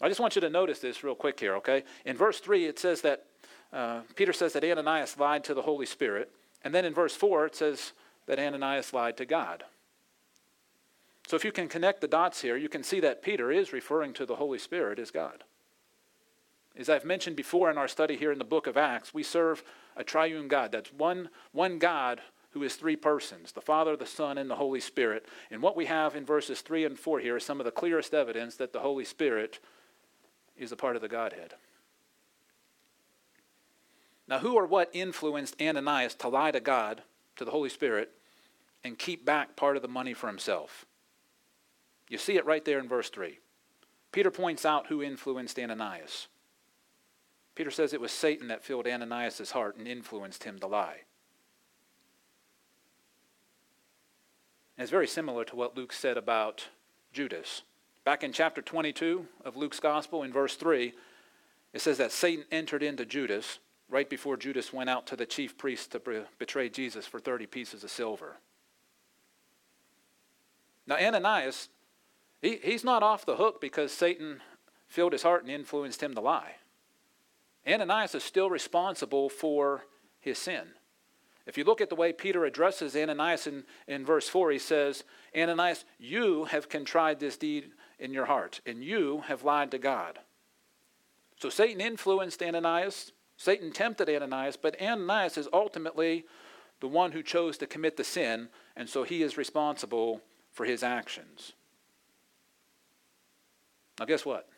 [0.00, 1.82] I just want you to notice this real quick here, okay?
[2.04, 3.24] In verse 3, it says that
[3.72, 6.30] uh, Peter says that Ananias lied to the Holy Spirit.
[6.62, 7.92] And then in verse 4, it says
[8.26, 9.64] that Ananias lied to God.
[11.26, 14.12] So if you can connect the dots here, you can see that Peter is referring
[14.14, 15.44] to the Holy Spirit as God.
[16.78, 19.64] As I've mentioned before in our study here in the book of Acts, we serve
[19.96, 20.72] a triune God.
[20.72, 24.80] That's one, one God who is three persons the Father, the Son, and the Holy
[24.80, 25.26] Spirit.
[25.50, 28.12] And what we have in verses 3 and 4 here is some of the clearest
[28.12, 29.58] evidence that the Holy Spirit
[30.56, 31.54] is a part of the Godhead.
[34.28, 37.02] Now, who or what influenced Ananias to lie to God,
[37.36, 38.10] to the Holy Spirit,
[38.82, 40.84] and keep back part of the money for himself?
[42.08, 43.38] You see it right there in verse 3.
[44.12, 46.28] Peter points out who influenced Ananias.
[47.56, 51.00] Peter says it was Satan that filled Ananias' heart and influenced him to lie.
[54.76, 56.68] And it's very similar to what Luke said about
[57.14, 57.62] Judas.
[58.04, 60.92] Back in chapter 22 of Luke's Gospel, in verse 3,
[61.72, 65.56] it says that Satan entered into Judas right before Judas went out to the chief
[65.56, 68.36] priests to betray Jesus for 30 pieces of silver.
[70.86, 71.70] Now, Ananias,
[72.42, 74.42] he, he's not off the hook because Satan
[74.88, 76.56] filled his heart and influenced him to lie.
[77.66, 79.84] Ananias is still responsible for
[80.20, 80.68] his sin.
[81.46, 85.04] If you look at the way Peter addresses Ananias in, in verse 4, he says,
[85.36, 90.18] Ananias, you have contrived this deed in your heart, and you have lied to God.
[91.38, 96.24] So Satan influenced Ananias, Satan tempted Ananias, but Ananias is ultimately
[96.80, 100.82] the one who chose to commit the sin, and so he is responsible for his
[100.82, 101.52] actions.
[103.98, 104.48] Now, guess what?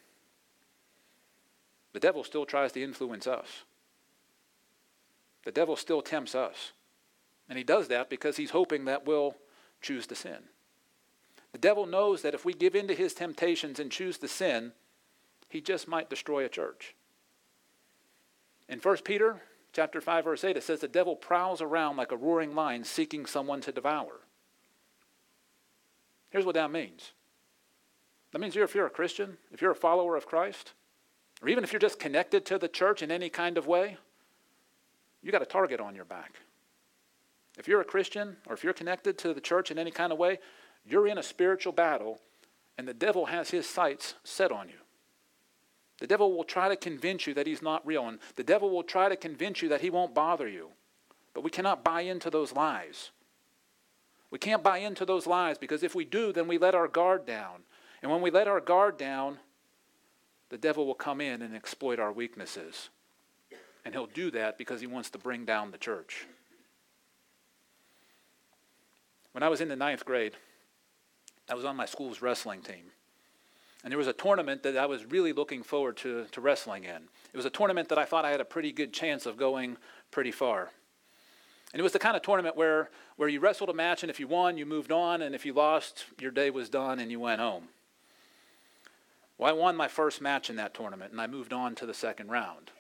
[1.98, 3.64] The devil still tries to influence us.
[5.44, 6.70] The devil still tempts us.
[7.48, 9.34] And he does that because he's hoping that we'll
[9.82, 10.38] choose to sin.
[11.50, 14.74] The devil knows that if we give in to his temptations and choose to sin,
[15.48, 16.94] he just might destroy a church.
[18.68, 22.16] In 1 Peter chapter 5 verse 8 it says the devil prowls around like a
[22.16, 24.20] roaring lion seeking someone to devour.
[26.30, 27.10] Here's what that means.
[28.30, 30.74] That means if you're a Christian, if you're a follower of Christ,
[31.42, 33.96] or even if you're just connected to the church in any kind of way,
[35.22, 36.40] you got a target on your back.
[37.58, 40.18] If you're a Christian or if you're connected to the church in any kind of
[40.18, 40.38] way,
[40.84, 42.20] you're in a spiritual battle
[42.76, 44.76] and the devil has his sights set on you.
[45.98, 48.84] The devil will try to convince you that he's not real, and the devil will
[48.84, 50.68] try to convince you that he won't bother you.
[51.34, 53.10] But we cannot buy into those lies.
[54.30, 57.26] We can't buy into those lies because if we do, then we let our guard
[57.26, 57.62] down.
[58.00, 59.38] And when we let our guard down,
[60.50, 62.88] the devil will come in and exploit our weaknesses.
[63.84, 66.26] And he'll do that because he wants to bring down the church.
[69.32, 70.34] When I was in the ninth grade,
[71.48, 72.92] I was on my school's wrestling team.
[73.84, 77.08] And there was a tournament that I was really looking forward to, to wrestling in.
[77.32, 79.76] It was a tournament that I thought I had a pretty good chance of going
[80.10, 80.70] pretty far.
[81.72, 84.18] And it was the kind of tournament where, where you wrestled a match, and if
[84.18, 87.20] you won, you moved on, and if you lost, your day was done and you
[87.20, 87.68] went home.
[89.38, 91.94] Well, I won my first match in that tournament, and I moved on to the
[91.94, 92.72] second round.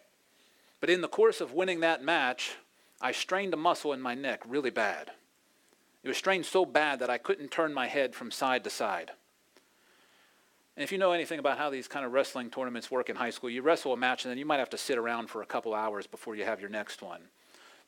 [0.80, 2.56] But in the course of winning that match,
[3.00, 5.12] I strained a muscle in my neck really bad.
[6.02, 9.12] It was strained so bad that I couldn't turn my head from side to side.
[10.76, 13.30] And if you know anything about how these kind of wrestling tournaments work in high
[13.30, 15.46] school, you wrestle a match and then you might have to sit around for a
[15.46, 17.22] couple hours before you have your next one.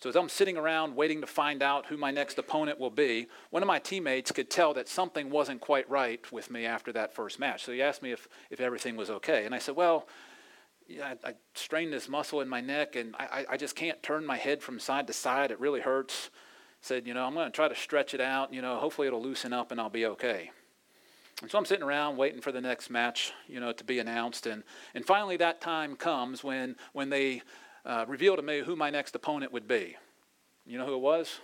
[0.02, 3.26] So as I'm sitting around waiting to find out who my next opponent will be,
[3.50, 7.14] one of my teammates could tell that something wasn't quite right with me after that
[7.14, 7.64] first match.
[7.64, 9.44] So he asked me if, if everything was okay.
[9.44, 10.08] And I said, well,
[10.88, 14.24] yeah, I, I strained this muscle in my neck and I, I just can't turn
[14.24, 15.50] my head from side to side.
[15.50, 16.30] It really hurts
[16.80, 18.52] said, you know, I'm going to try to stretch it out.
[18.52, 20.50] You know, hopefully it'll loosen up and I'll be okay.
[21.42, 24.46] And so I'm sitting around waiting for the next match, you know, to be announced.
[24.46, 24.62] And,
[24.94, 27.42] and finally that time comes when, when they
[27.84, 29.96] uh, reveal to me who my next opponent would be.
[30.66, 31.40] You know who it was?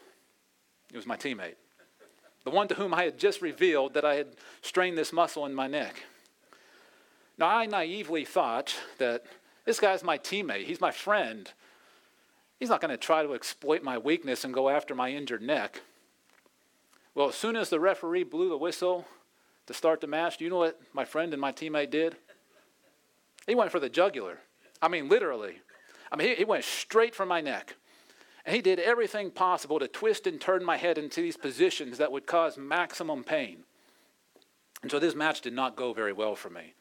[0.92, 1.56] It was my teammate.
[2.44, 4.28] The one to whom I had just revealed that I had
[4.62, 6.04] strained this muscle in my neck.
[7.38, 9.24] Now, I naively thought that
[9.64, 10.64] this guy's my teammate.
[10.64, 11.50] He's my friend.
[12.58, 15.82] He's not going to try to exploit my weakness and go after my injured neck.
[17.14, 19.06] Well, as soon as the referee blew the whistle
[19.66, 22.16] to start the match, do you know what my friend and my teammate did?
[23.46, 24.38] He went for the jugular.
[24.80, 25.60] I mean, literally.
[26.10, 27.76] I mean, he, went straight for my neck.
[28.44, 32.12] And he did everything possible to twist and turn my head into these positions that
[32.12, 33.64] would cause maximum pain.
[34.82, 36.74] And so this match did not go very well for me.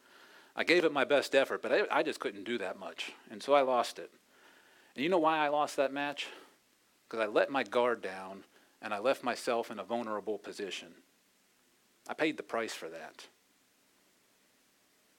[0.56, 3.14] I gave it my best effort, but I, I just couldn't do that much.
[3.32, 4.12] And so I lost it.
[4.96, 6.28] And you know why I lost that match?
[7.10, 8.44] Because I let my guard down
[8.82, 10.90] and I left myself in a vulnerable position.
[12.08, 13.26] I paid the price for that.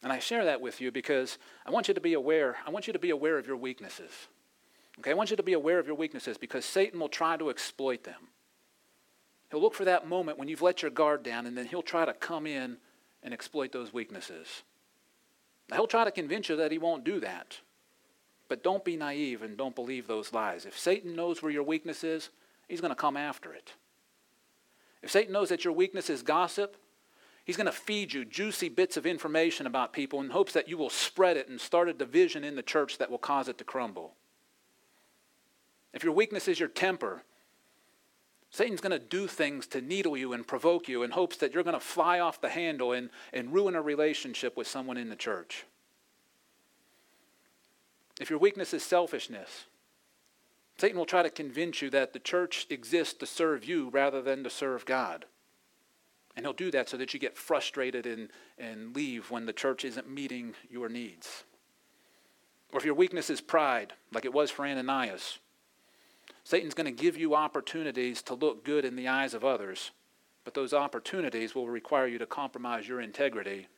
[0.03, 2.57] And I share that with you because I want you to be aware.
[2.67, 4.13] I want you to be aware of your weaknesses.
[4.99, 7.51] Okay, I want you to be aware of your weaknesses because Satan will try to
[7.51, 8.29] exploit them.
[9.51, 12.05] He'll look for that moment when you've let your guard down, and then he'll try
[12.05, 12.79] to come in
[13.23, 14.63] and exploit those weaknesses.
[15.69, 17.61] Now, he'll try to convince you that he won't do that.
[18.49, 20.67] But don't be naive and don't believe those lies.
[20.67, 22.31] If Satan knows where your weakness is,
[22.69, 23.73] he's going to come after it.
[25.03, 26.77] If Satan knows that your weakness is gossip,
[27.47, 30.77] he's going to feed you juicy bits of information about people in hopes that you
[30.77, 33.65] will spread it and start a division in the church that will cause it to
[33.65, 34.13] crumble.
[35.95, 37.23] If your weakness is your temper,
[38.51, 41.63] Satan's going to do things to needle you and provoke you in hopes that you're
[41.63, 45.17] going to fly off the handle and, and ruin a relationship with someone in the
[45.17, 45.65] church.
[48.21, 49.67] If your weakness is selfishness,
[50.79, 54.43] Satan will try to convince you that the church exists to serve you rather than
[54.45, 55.27] to serve God.
[56.37, 59.85] And he'll do that so that you get frustrated and, and leave when the church
[59.85, 61.45] isn't meeting your needs.
[62.73, 65.39] Or if your weakness is pride, like it was for Ananias,
[66.45, 69.93] Satan's going to give you opportunities to look good in the eyes of others,
[70.45, 73.69] but those opportunities will require you to compromise your integrity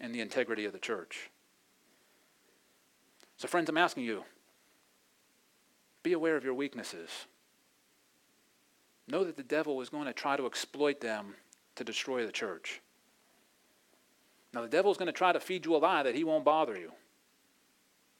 [0.00, 1.30] and the integrity of the church.
[3.36, 4.24] So, friends, I'm asking you
[6.02, 7.10] be aware of your weaknesses.
[9.08, 11.34] know that the devil is going to try to exploit them
[11.76, 12.80] to destroy the church.
[14.52, 16.76] Now, the devil's going to try to feed you a lie that he won't bother
[16.76, 16.92] you.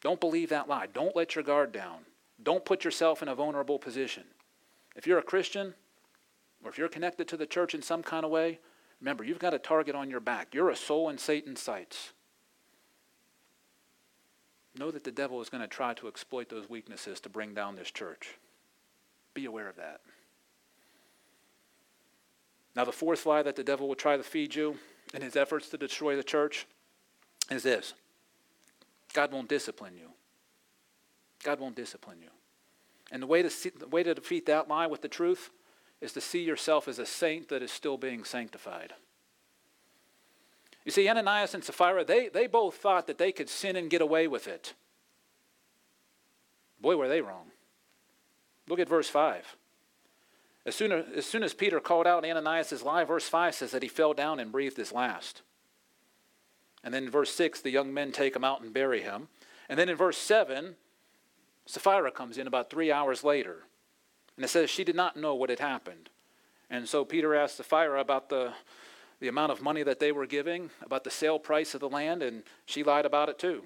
[0.00, 0.86] Don't believe that lie.
[0.92, 2.00] Don't let your guard down.
[2.42, 4.24] Don't put yourself in a vulnerable position.
[4.96, 5.74] If you're a Christian,
[6.62, 8.58] or if you're connected to the church in some kind of way,
[9.00, 10.54] remember, you've got a target on your back.
[10.54, 12.12] You're a soul in Satan's sights.
[14.76, 17.76] Know that the devil is going to try to exploit those weaknesses to bring down
[17.76, 18.38] this church.
[19.32, 20.00] Be aware of that.
[22.76, 24.76] Now, the fourth lie that the devil will try to feed you
[25.12, 26.66] in his efforts to destroy the church
[27.50, 27.94] is this
[29.12, 30.10] God won't discipline you.
[31.42, 32.30] God won't discipline you.
[33.12, 35.50] And the way to, see, the way to defeat that lie with the truth
[36.00, 38.94] is to see yourself as a saint that is still being sanctified.
[40.84, 44.02] You see, Ananias and Sapphira, they, they both thought that they could sin and get
[44.02, 44.74] away with it.
[46.80, 47.46] Boy, were they wrong.
[48.68, 49.56] Look at verse 5.
[50.66, 53.82] As soon as, as soon as Peter called out Ananias' lie, verse 5 says that
[53.82, 55.42] he fell down and breathed his last.
[56.82, 59.28] And then in verse 6, the young men take him out and bury him.
[59.68, 60.76] And then in verse 7,
[61.66, 63.64] Sapphira comes in about three hours later.
[64.36, 66.10] And it says she did not know what had happened.
[66.70, 68.52] And so Peter asked Sapphira about the,
[69.20, 72.22] the amount of money that they were giving, about the sale price of the land,
[72.22, 73.64] and she lied about it too.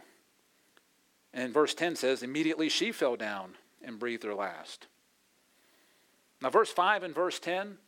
[1.32, 4.86] And verse 10 says, immediately she fell down and breathed her last.
[6.40, 7.78] Now, verse 5 and verse 10,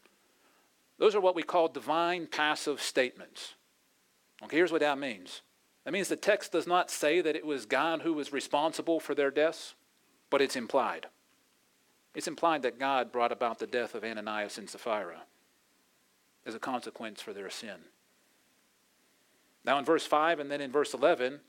[0.98, 3.54] those are what we call divine passive statements.
[4.42, 5.42] Okay, here's what that means.
[5.84, 9.14] That means the text does not say that it was God who was responsible for
[9.14, 9.74] their deaths,
[10.28, 11.06] but it's implied.
[12.14, 15.22] It's implied that God brought about the death of Ananias and Sapphira
[16.44, 17.76] as a consequence for their sin.
[19.64, 21.40] Now, in verse 5 and then in verse 11,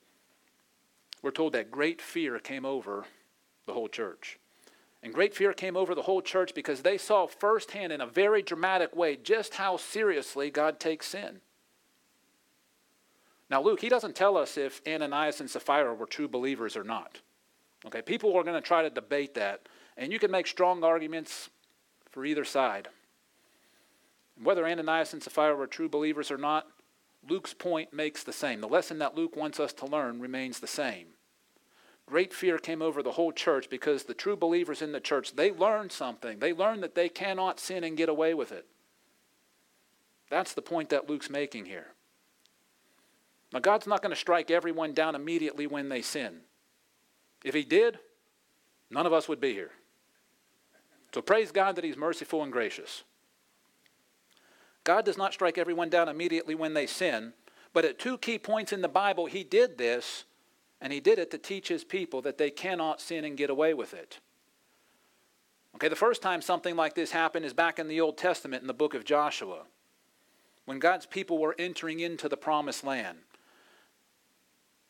[1.21, 3.05] we're told that great fear came over
[3.65, 4.37] the whole church.
[5.03, 8.41] And great fear came over the whole church because they saw firsthand in a very
[8.41, 11.41] dramatic way just how seriously God takes sin.
[13.49, 17.19] Now, Luke, he doesn't tell us if Ananias and Sapphira were true believers or not.
[17.85, 21.49] Okay, people are going to try to debate that, and you can make strong arguments
[22.11, 22.87] for either side.
[24.41, 26.67] Whether Ananias and Sapphira were true believers or not,
[27.27, 28.61] Luke's point makes the same.
[28.61, 31.07] The lesson that Luke wants us to learn remains the same.
[32.11, 35.49] Great fear came over the whole church because the true believers in the church, they
[35.49, 36.39] learned something.
[36.39, 38.65] They learned that they cannot sin and get away with it.
[40.29, 41.87] That's the point that Luke's making here.
[43.53, 46.41] Now, God's not going to strike everyone down immediately when they sin.
[47.45, 47.97] If He did,
[48.89, 49.71] none of us would be here.
[51.15, 53.03] So praise God that He's merciful and gracious.
[54.83, 57.31] God does not strike everyone down immediately when they sin,
[57.71, 60.25] but at two key points in the Bible, He did this,
[60.81, 63.73] and He did it to teach His people that they cannot sin and get away
[63.73, 64.19] with it.
[65.75, 68.67] Okay, the first time something like this happened is back in the Old Testament in
[68.67, 69.63] the book of Joshua,
[70.65, 73.19] when God's people were entering into the promised land.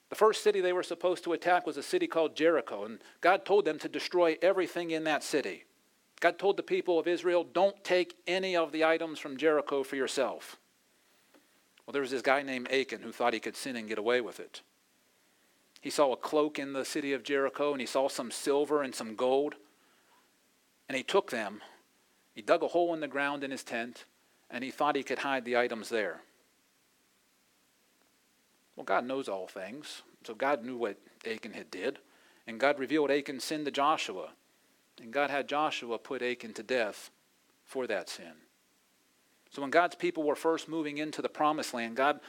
[0.10, 3.46] The first city they were supposed to attack was a city called Jericho, and God
[3.46, 5.64] told them to destroy everything in that city.
[6.20, 9.96] God told the people of Israel, don't take any of the items from Jericho for
[9.96, 10.58] yourself.
[11.86, 14.22] Well, there was this guy named Achan who thought he could sin and get away
[14.22, 14.62] with it.
[15.82, 18.93] He saw a cloak in the city of Jericho, and he saw some silver and
[18.93, 19.55] some gold.
[20.88, 21.61] And he took them,
[22.34, 24.05] he dug a hole in the ground in his tent,
[24.49, 26.21] and he thought he could hide the items there.
[28.75, 30.03] Well, God knows all things.
[30.25, 31.99] So God knew what Achan had did.
[32.47, 34.29] And God revealed Achan's sin to Joshua.
[35.01, 37.09] And God had Joshua put Achan to death
[37.65, 38.34] for that sin.
[39.51, 42.19] So when God's people were first moving into the promised land, God,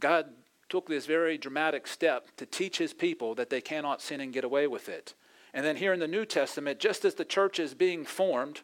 [0.00, 0.26] God
[0.72, 4.42] took this very dramatic step to teach his people that they cannot sin and get
[4.42, 5.12] away with it.
[5.52, 8.62] And then here in the New Testament, just as the church is being formed,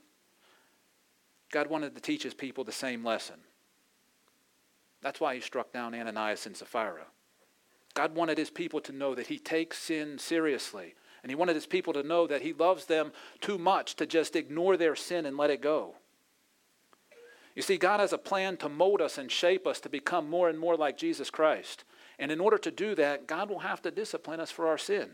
[1.53, 3.41] God wanted to teach his people the same lesson.
[5.03, 7.09] That's why he struck down Ananias and Sapphira.
[7.93, 10.95] God wanted his people to know that he takes sin seriously.
[11.23, 14.35] And he wanted his people to know that he loves them too much to just
[14.35, 15.97] ignore their sin and let it go.
[17.55, 20.49] You see, God has a plan to mold us and shape us to become more
[20.49, 21.85] and more like Jesus Christ.
[22.19, 25.11] And in order to do that, God will have to discipline us for our sin.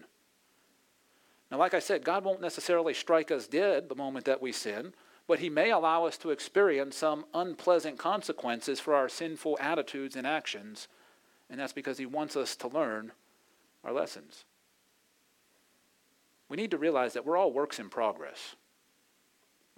[1.51, 4.95] Now, like I said, God won't necessarily strike us dead the moment that we sin,
[5.27, 10.27] but He may allow us to experience some unpleasant consequences for our sinful attitudes and
[10.27, 10.89] actions
[11.51, 13.13] and that's because He wants us to learn
[13.85, 14.45] our lessons.
[16.49, 18.57] We need to realize that we're all works in progress.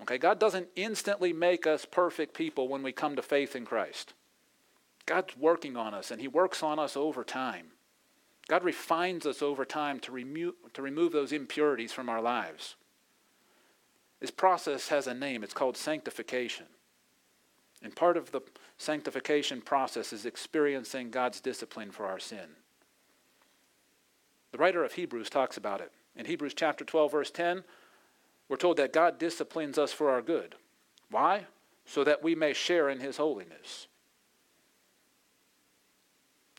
[0.03, 4.15] Okay, God doesn't instantly make us perfect people when we come to faith in Christ.
[5.07, 7.69] God's working on us, and He works on us over time.
[8.49, 12.77] God refines us over time to remove, to remove those impurities from our lives.
[14.21, 15.43] This process has a name.
[15.43, 16.67] It's called sanctification.
[17.83, 18.41] And part of the
[18.79, 22.57] sanctification process is experiencing God's discipline for our sin.
[24.53, 25.93] The writer of Hebrews talks about it.
[26.17, 27.63] In Hebrews chapter 12, verse 10,
[28.49, 30.55] we're told that God disciplines us for our good.
[31.11, 31.47] Why?
[31.85, 33.87] So that we may share in his holiness.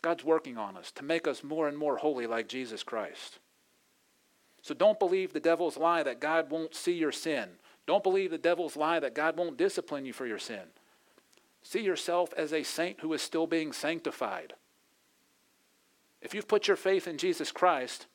[0.08, 3.40] God's working on us to make us more and more holy like Jesus Christ.
[4.62, 7.50] So don't believe the devil's lie that God won't see your sin.
[7.86, 10.62] Don't believe the devil's lie that God won't discipline you for your sin.
[11.62, 14.54] See yourself as a saint who is still being sanctified.
[16.22, 18.06] If you've put your faith in Jesus Christ,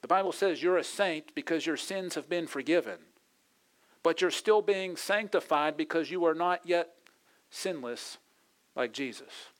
[0.00, 2.96] the Bible says you're a saint because your sins have been forgiven.
[4.02, 6.94] But you're still being sanctified because you are not yet
[7.50, 8.16] sinless
[8.74, 9.51] like Jesus.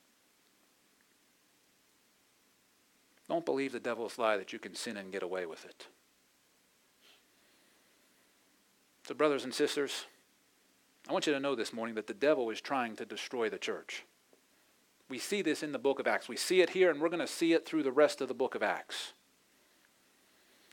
[3.33, 5.87] Don't believe the devil's lie that you can sin and get away with it.
[9.07, 10.05] So, brothers and sisters,
[11.09, 13.57] I want you to know this morning that the devil is trying to destroy the
[13.57, 14.03] church.
[15.09, 16.29] We see this in the book of Acts.
[16.29, 18.35] We see it here, and we're going to see it through the rest of the
[18.35, 19.13] book of Acts.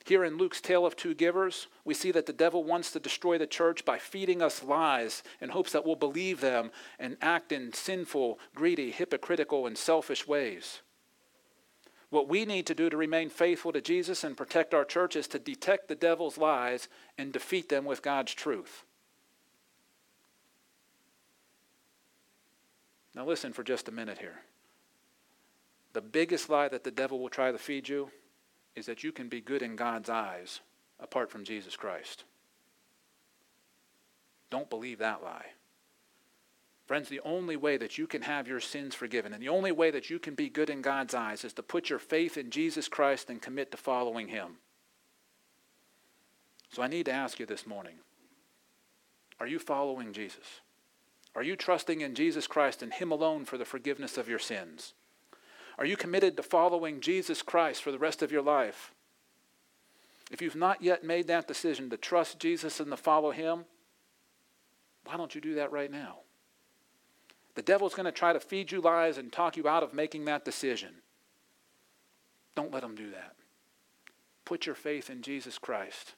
[0.05, 3.39] Here in Luke's Tale of Two Givers, we see that the devil wants to destroy
[3.39, 7.73] the church by feeding us lies in hopes that we'll believe them and act in
[7.73, 10.83] sinful, greedy, hypocritical, and selfish ways.
[12.11, 15.29] What we need to do to remain faithful to Jesus and protect our church is
[15.29, 18.85] to detect the devil's lies and defeat them with God's truth.
[23.15, 24.41] Now, listen for just a minute here.
[25.93, 28.11] The biggest lie that the devil will try to feed you
[28.77, 30.61] is that you can be good in God's eyes
[31.01, 32.25] apart from Jesus Christ.
[34.51, 35.47] Don't believe that lie.
[36.91, 39.93] Friends, the only way that you can have your sins forgiven and the only way
[39.93, 42.89] that you can be good in God's eyes is to put your faith in Jesus
[42.89, 44.57] Christ and commit to following Him.
[46.69, 47.95] So I need to ask you this morning
[49.39, 50.63] are you following Jesus?
[51.37, 54.95] Are you trusting in Jesus Christ and Him alone for the forgiveness of your sins?
[55.79, 58.93] Are you committed to following Jesus Christ for the rest of your life?
[60.29, 63.67] If you've not yet made that decision to trust Jesus and to follow Him,
[65.05, 66.17] why don't you do that right now?
[67.55, 70.25] The devil's going to try to feed you lies and talk you out of making
[70.27, 70.91] that decision.
[72.55, 73.35] Don't let him do that.
[74.45, 76.15] Put your faith in Jesus Christ.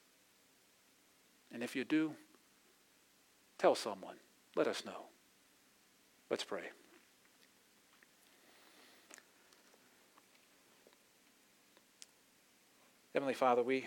[1.52, 2.12] And if you do,
[3.58, 4.16] tell someone.
[4.56, 5.06] Let us know.
[6.30, 6.70] Let's pray.
[13.14, 13.86] Heavenly Father, we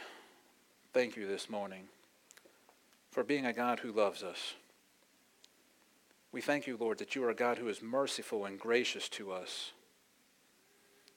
[0.93, 1.87] thank you this morning
[3.09, 4.53] for being a God who loves us.
[6.35, 9.31] We thank you, Lord, that you are a God who is merciful and gracious to
[9.31, 9.71] us.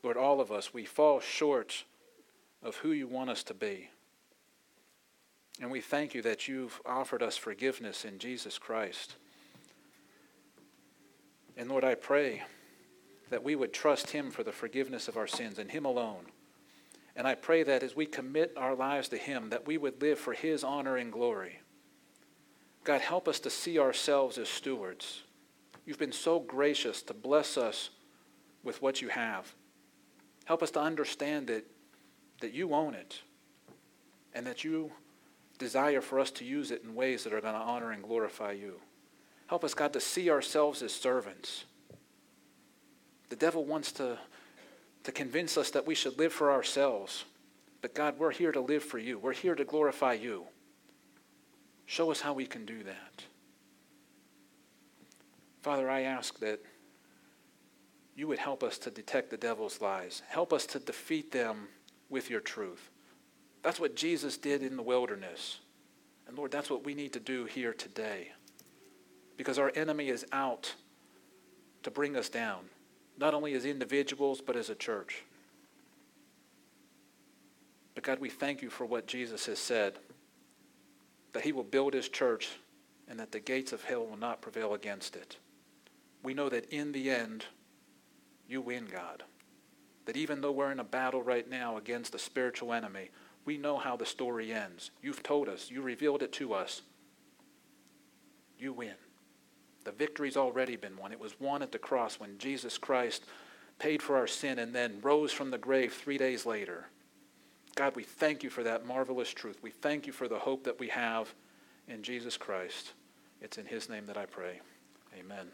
[0.05, 1.83] Lord, all of us, we fall short
[2.63, 3.91] of who you want us to be.
[5.61, 9.17] And we thank you that you've offered us forgiveness in Jesus Christ.
[11.57, 12.45] And Lord, I pray
[13.29, 16.27] that we would trust him for the forgiveness of our sins and him alone.
[17.17, 20.21] And I pray that as we commit our lives to him, that we would live
[20.21, 21.59] for his honor and glory.
[22.89, 25.21] God, help us to see ourselves as stewards.
[25.85, 27.91] You've been so gracious to bless us
[28.65, 29.53] with what you have.
[30.47, 31.67] Help us to understand that,
[32.41, 33.21] that you own it
[34.33, 34.91] and that you
[35.59, 38.53] desire for us to use it in ways that are going to honor and glorify
[38.53, 38.81] you.
[39.49, 41.67] Help us, God, to see ourselves as servants.
[43.29, 44.17] The devil wants to,
[45.05, 47.27] to convince us that we should live for ourselves.
[47.83, 49.19] But God, we're here to live for you.
[49.19, 50.47] We're here to glorify you.
[51.89, 53.25] Show us how we can do that.
[55.63, 56.61] Father, I ask that
[58.15, 60.23] you would help us to detect the devil's lies.
[60.29, 61.69] Help us to defeat them
[62.11, 62.91] with your truth.
[63.63, 65.61] That's what Jesus did in the wilderness.
[66.27, 68.33] And Lord, that's what we need to do here today.
[69.39, 70.75] Because our enemy is out
[71.85, 72.67] to bring us down,
[73.17, 75.23] not only as individuals, but as a church.
[77.95, 79.99] But God, we thank you for what Jesus has said
[81.39, 82.49] that he will build his church
[83.07, 85.37] and that the gates of hell will not prevail against it.
[86.25, 87.45] We know that in the end,
[88.49, 89.23] you win, God.
[90.07, 93.11] That even though we're in a battle right now against a spiritual enemy,
[93.45, 94.91] we know how the story ends.
[95.01, 96.83] You've told us, you revealed it to us.
[98.59, 98.97] You win.
[99.85, 101.13] The victory's already been won.
[101.13, 103.27] It was won at the cross when Jesus Christ
[103.79, 106.89] paid for our sin and then rose from the grave three days later.
[107.79, 109.61] God, we thank you for that marvelous truth.
[109.63, 111.33] We thank you for the hope that we have
[111.87, 112.95] in Jesus Christ.
[113.41, 114.61] It's in his name that I pray.
[115.17, 115.47] Amen.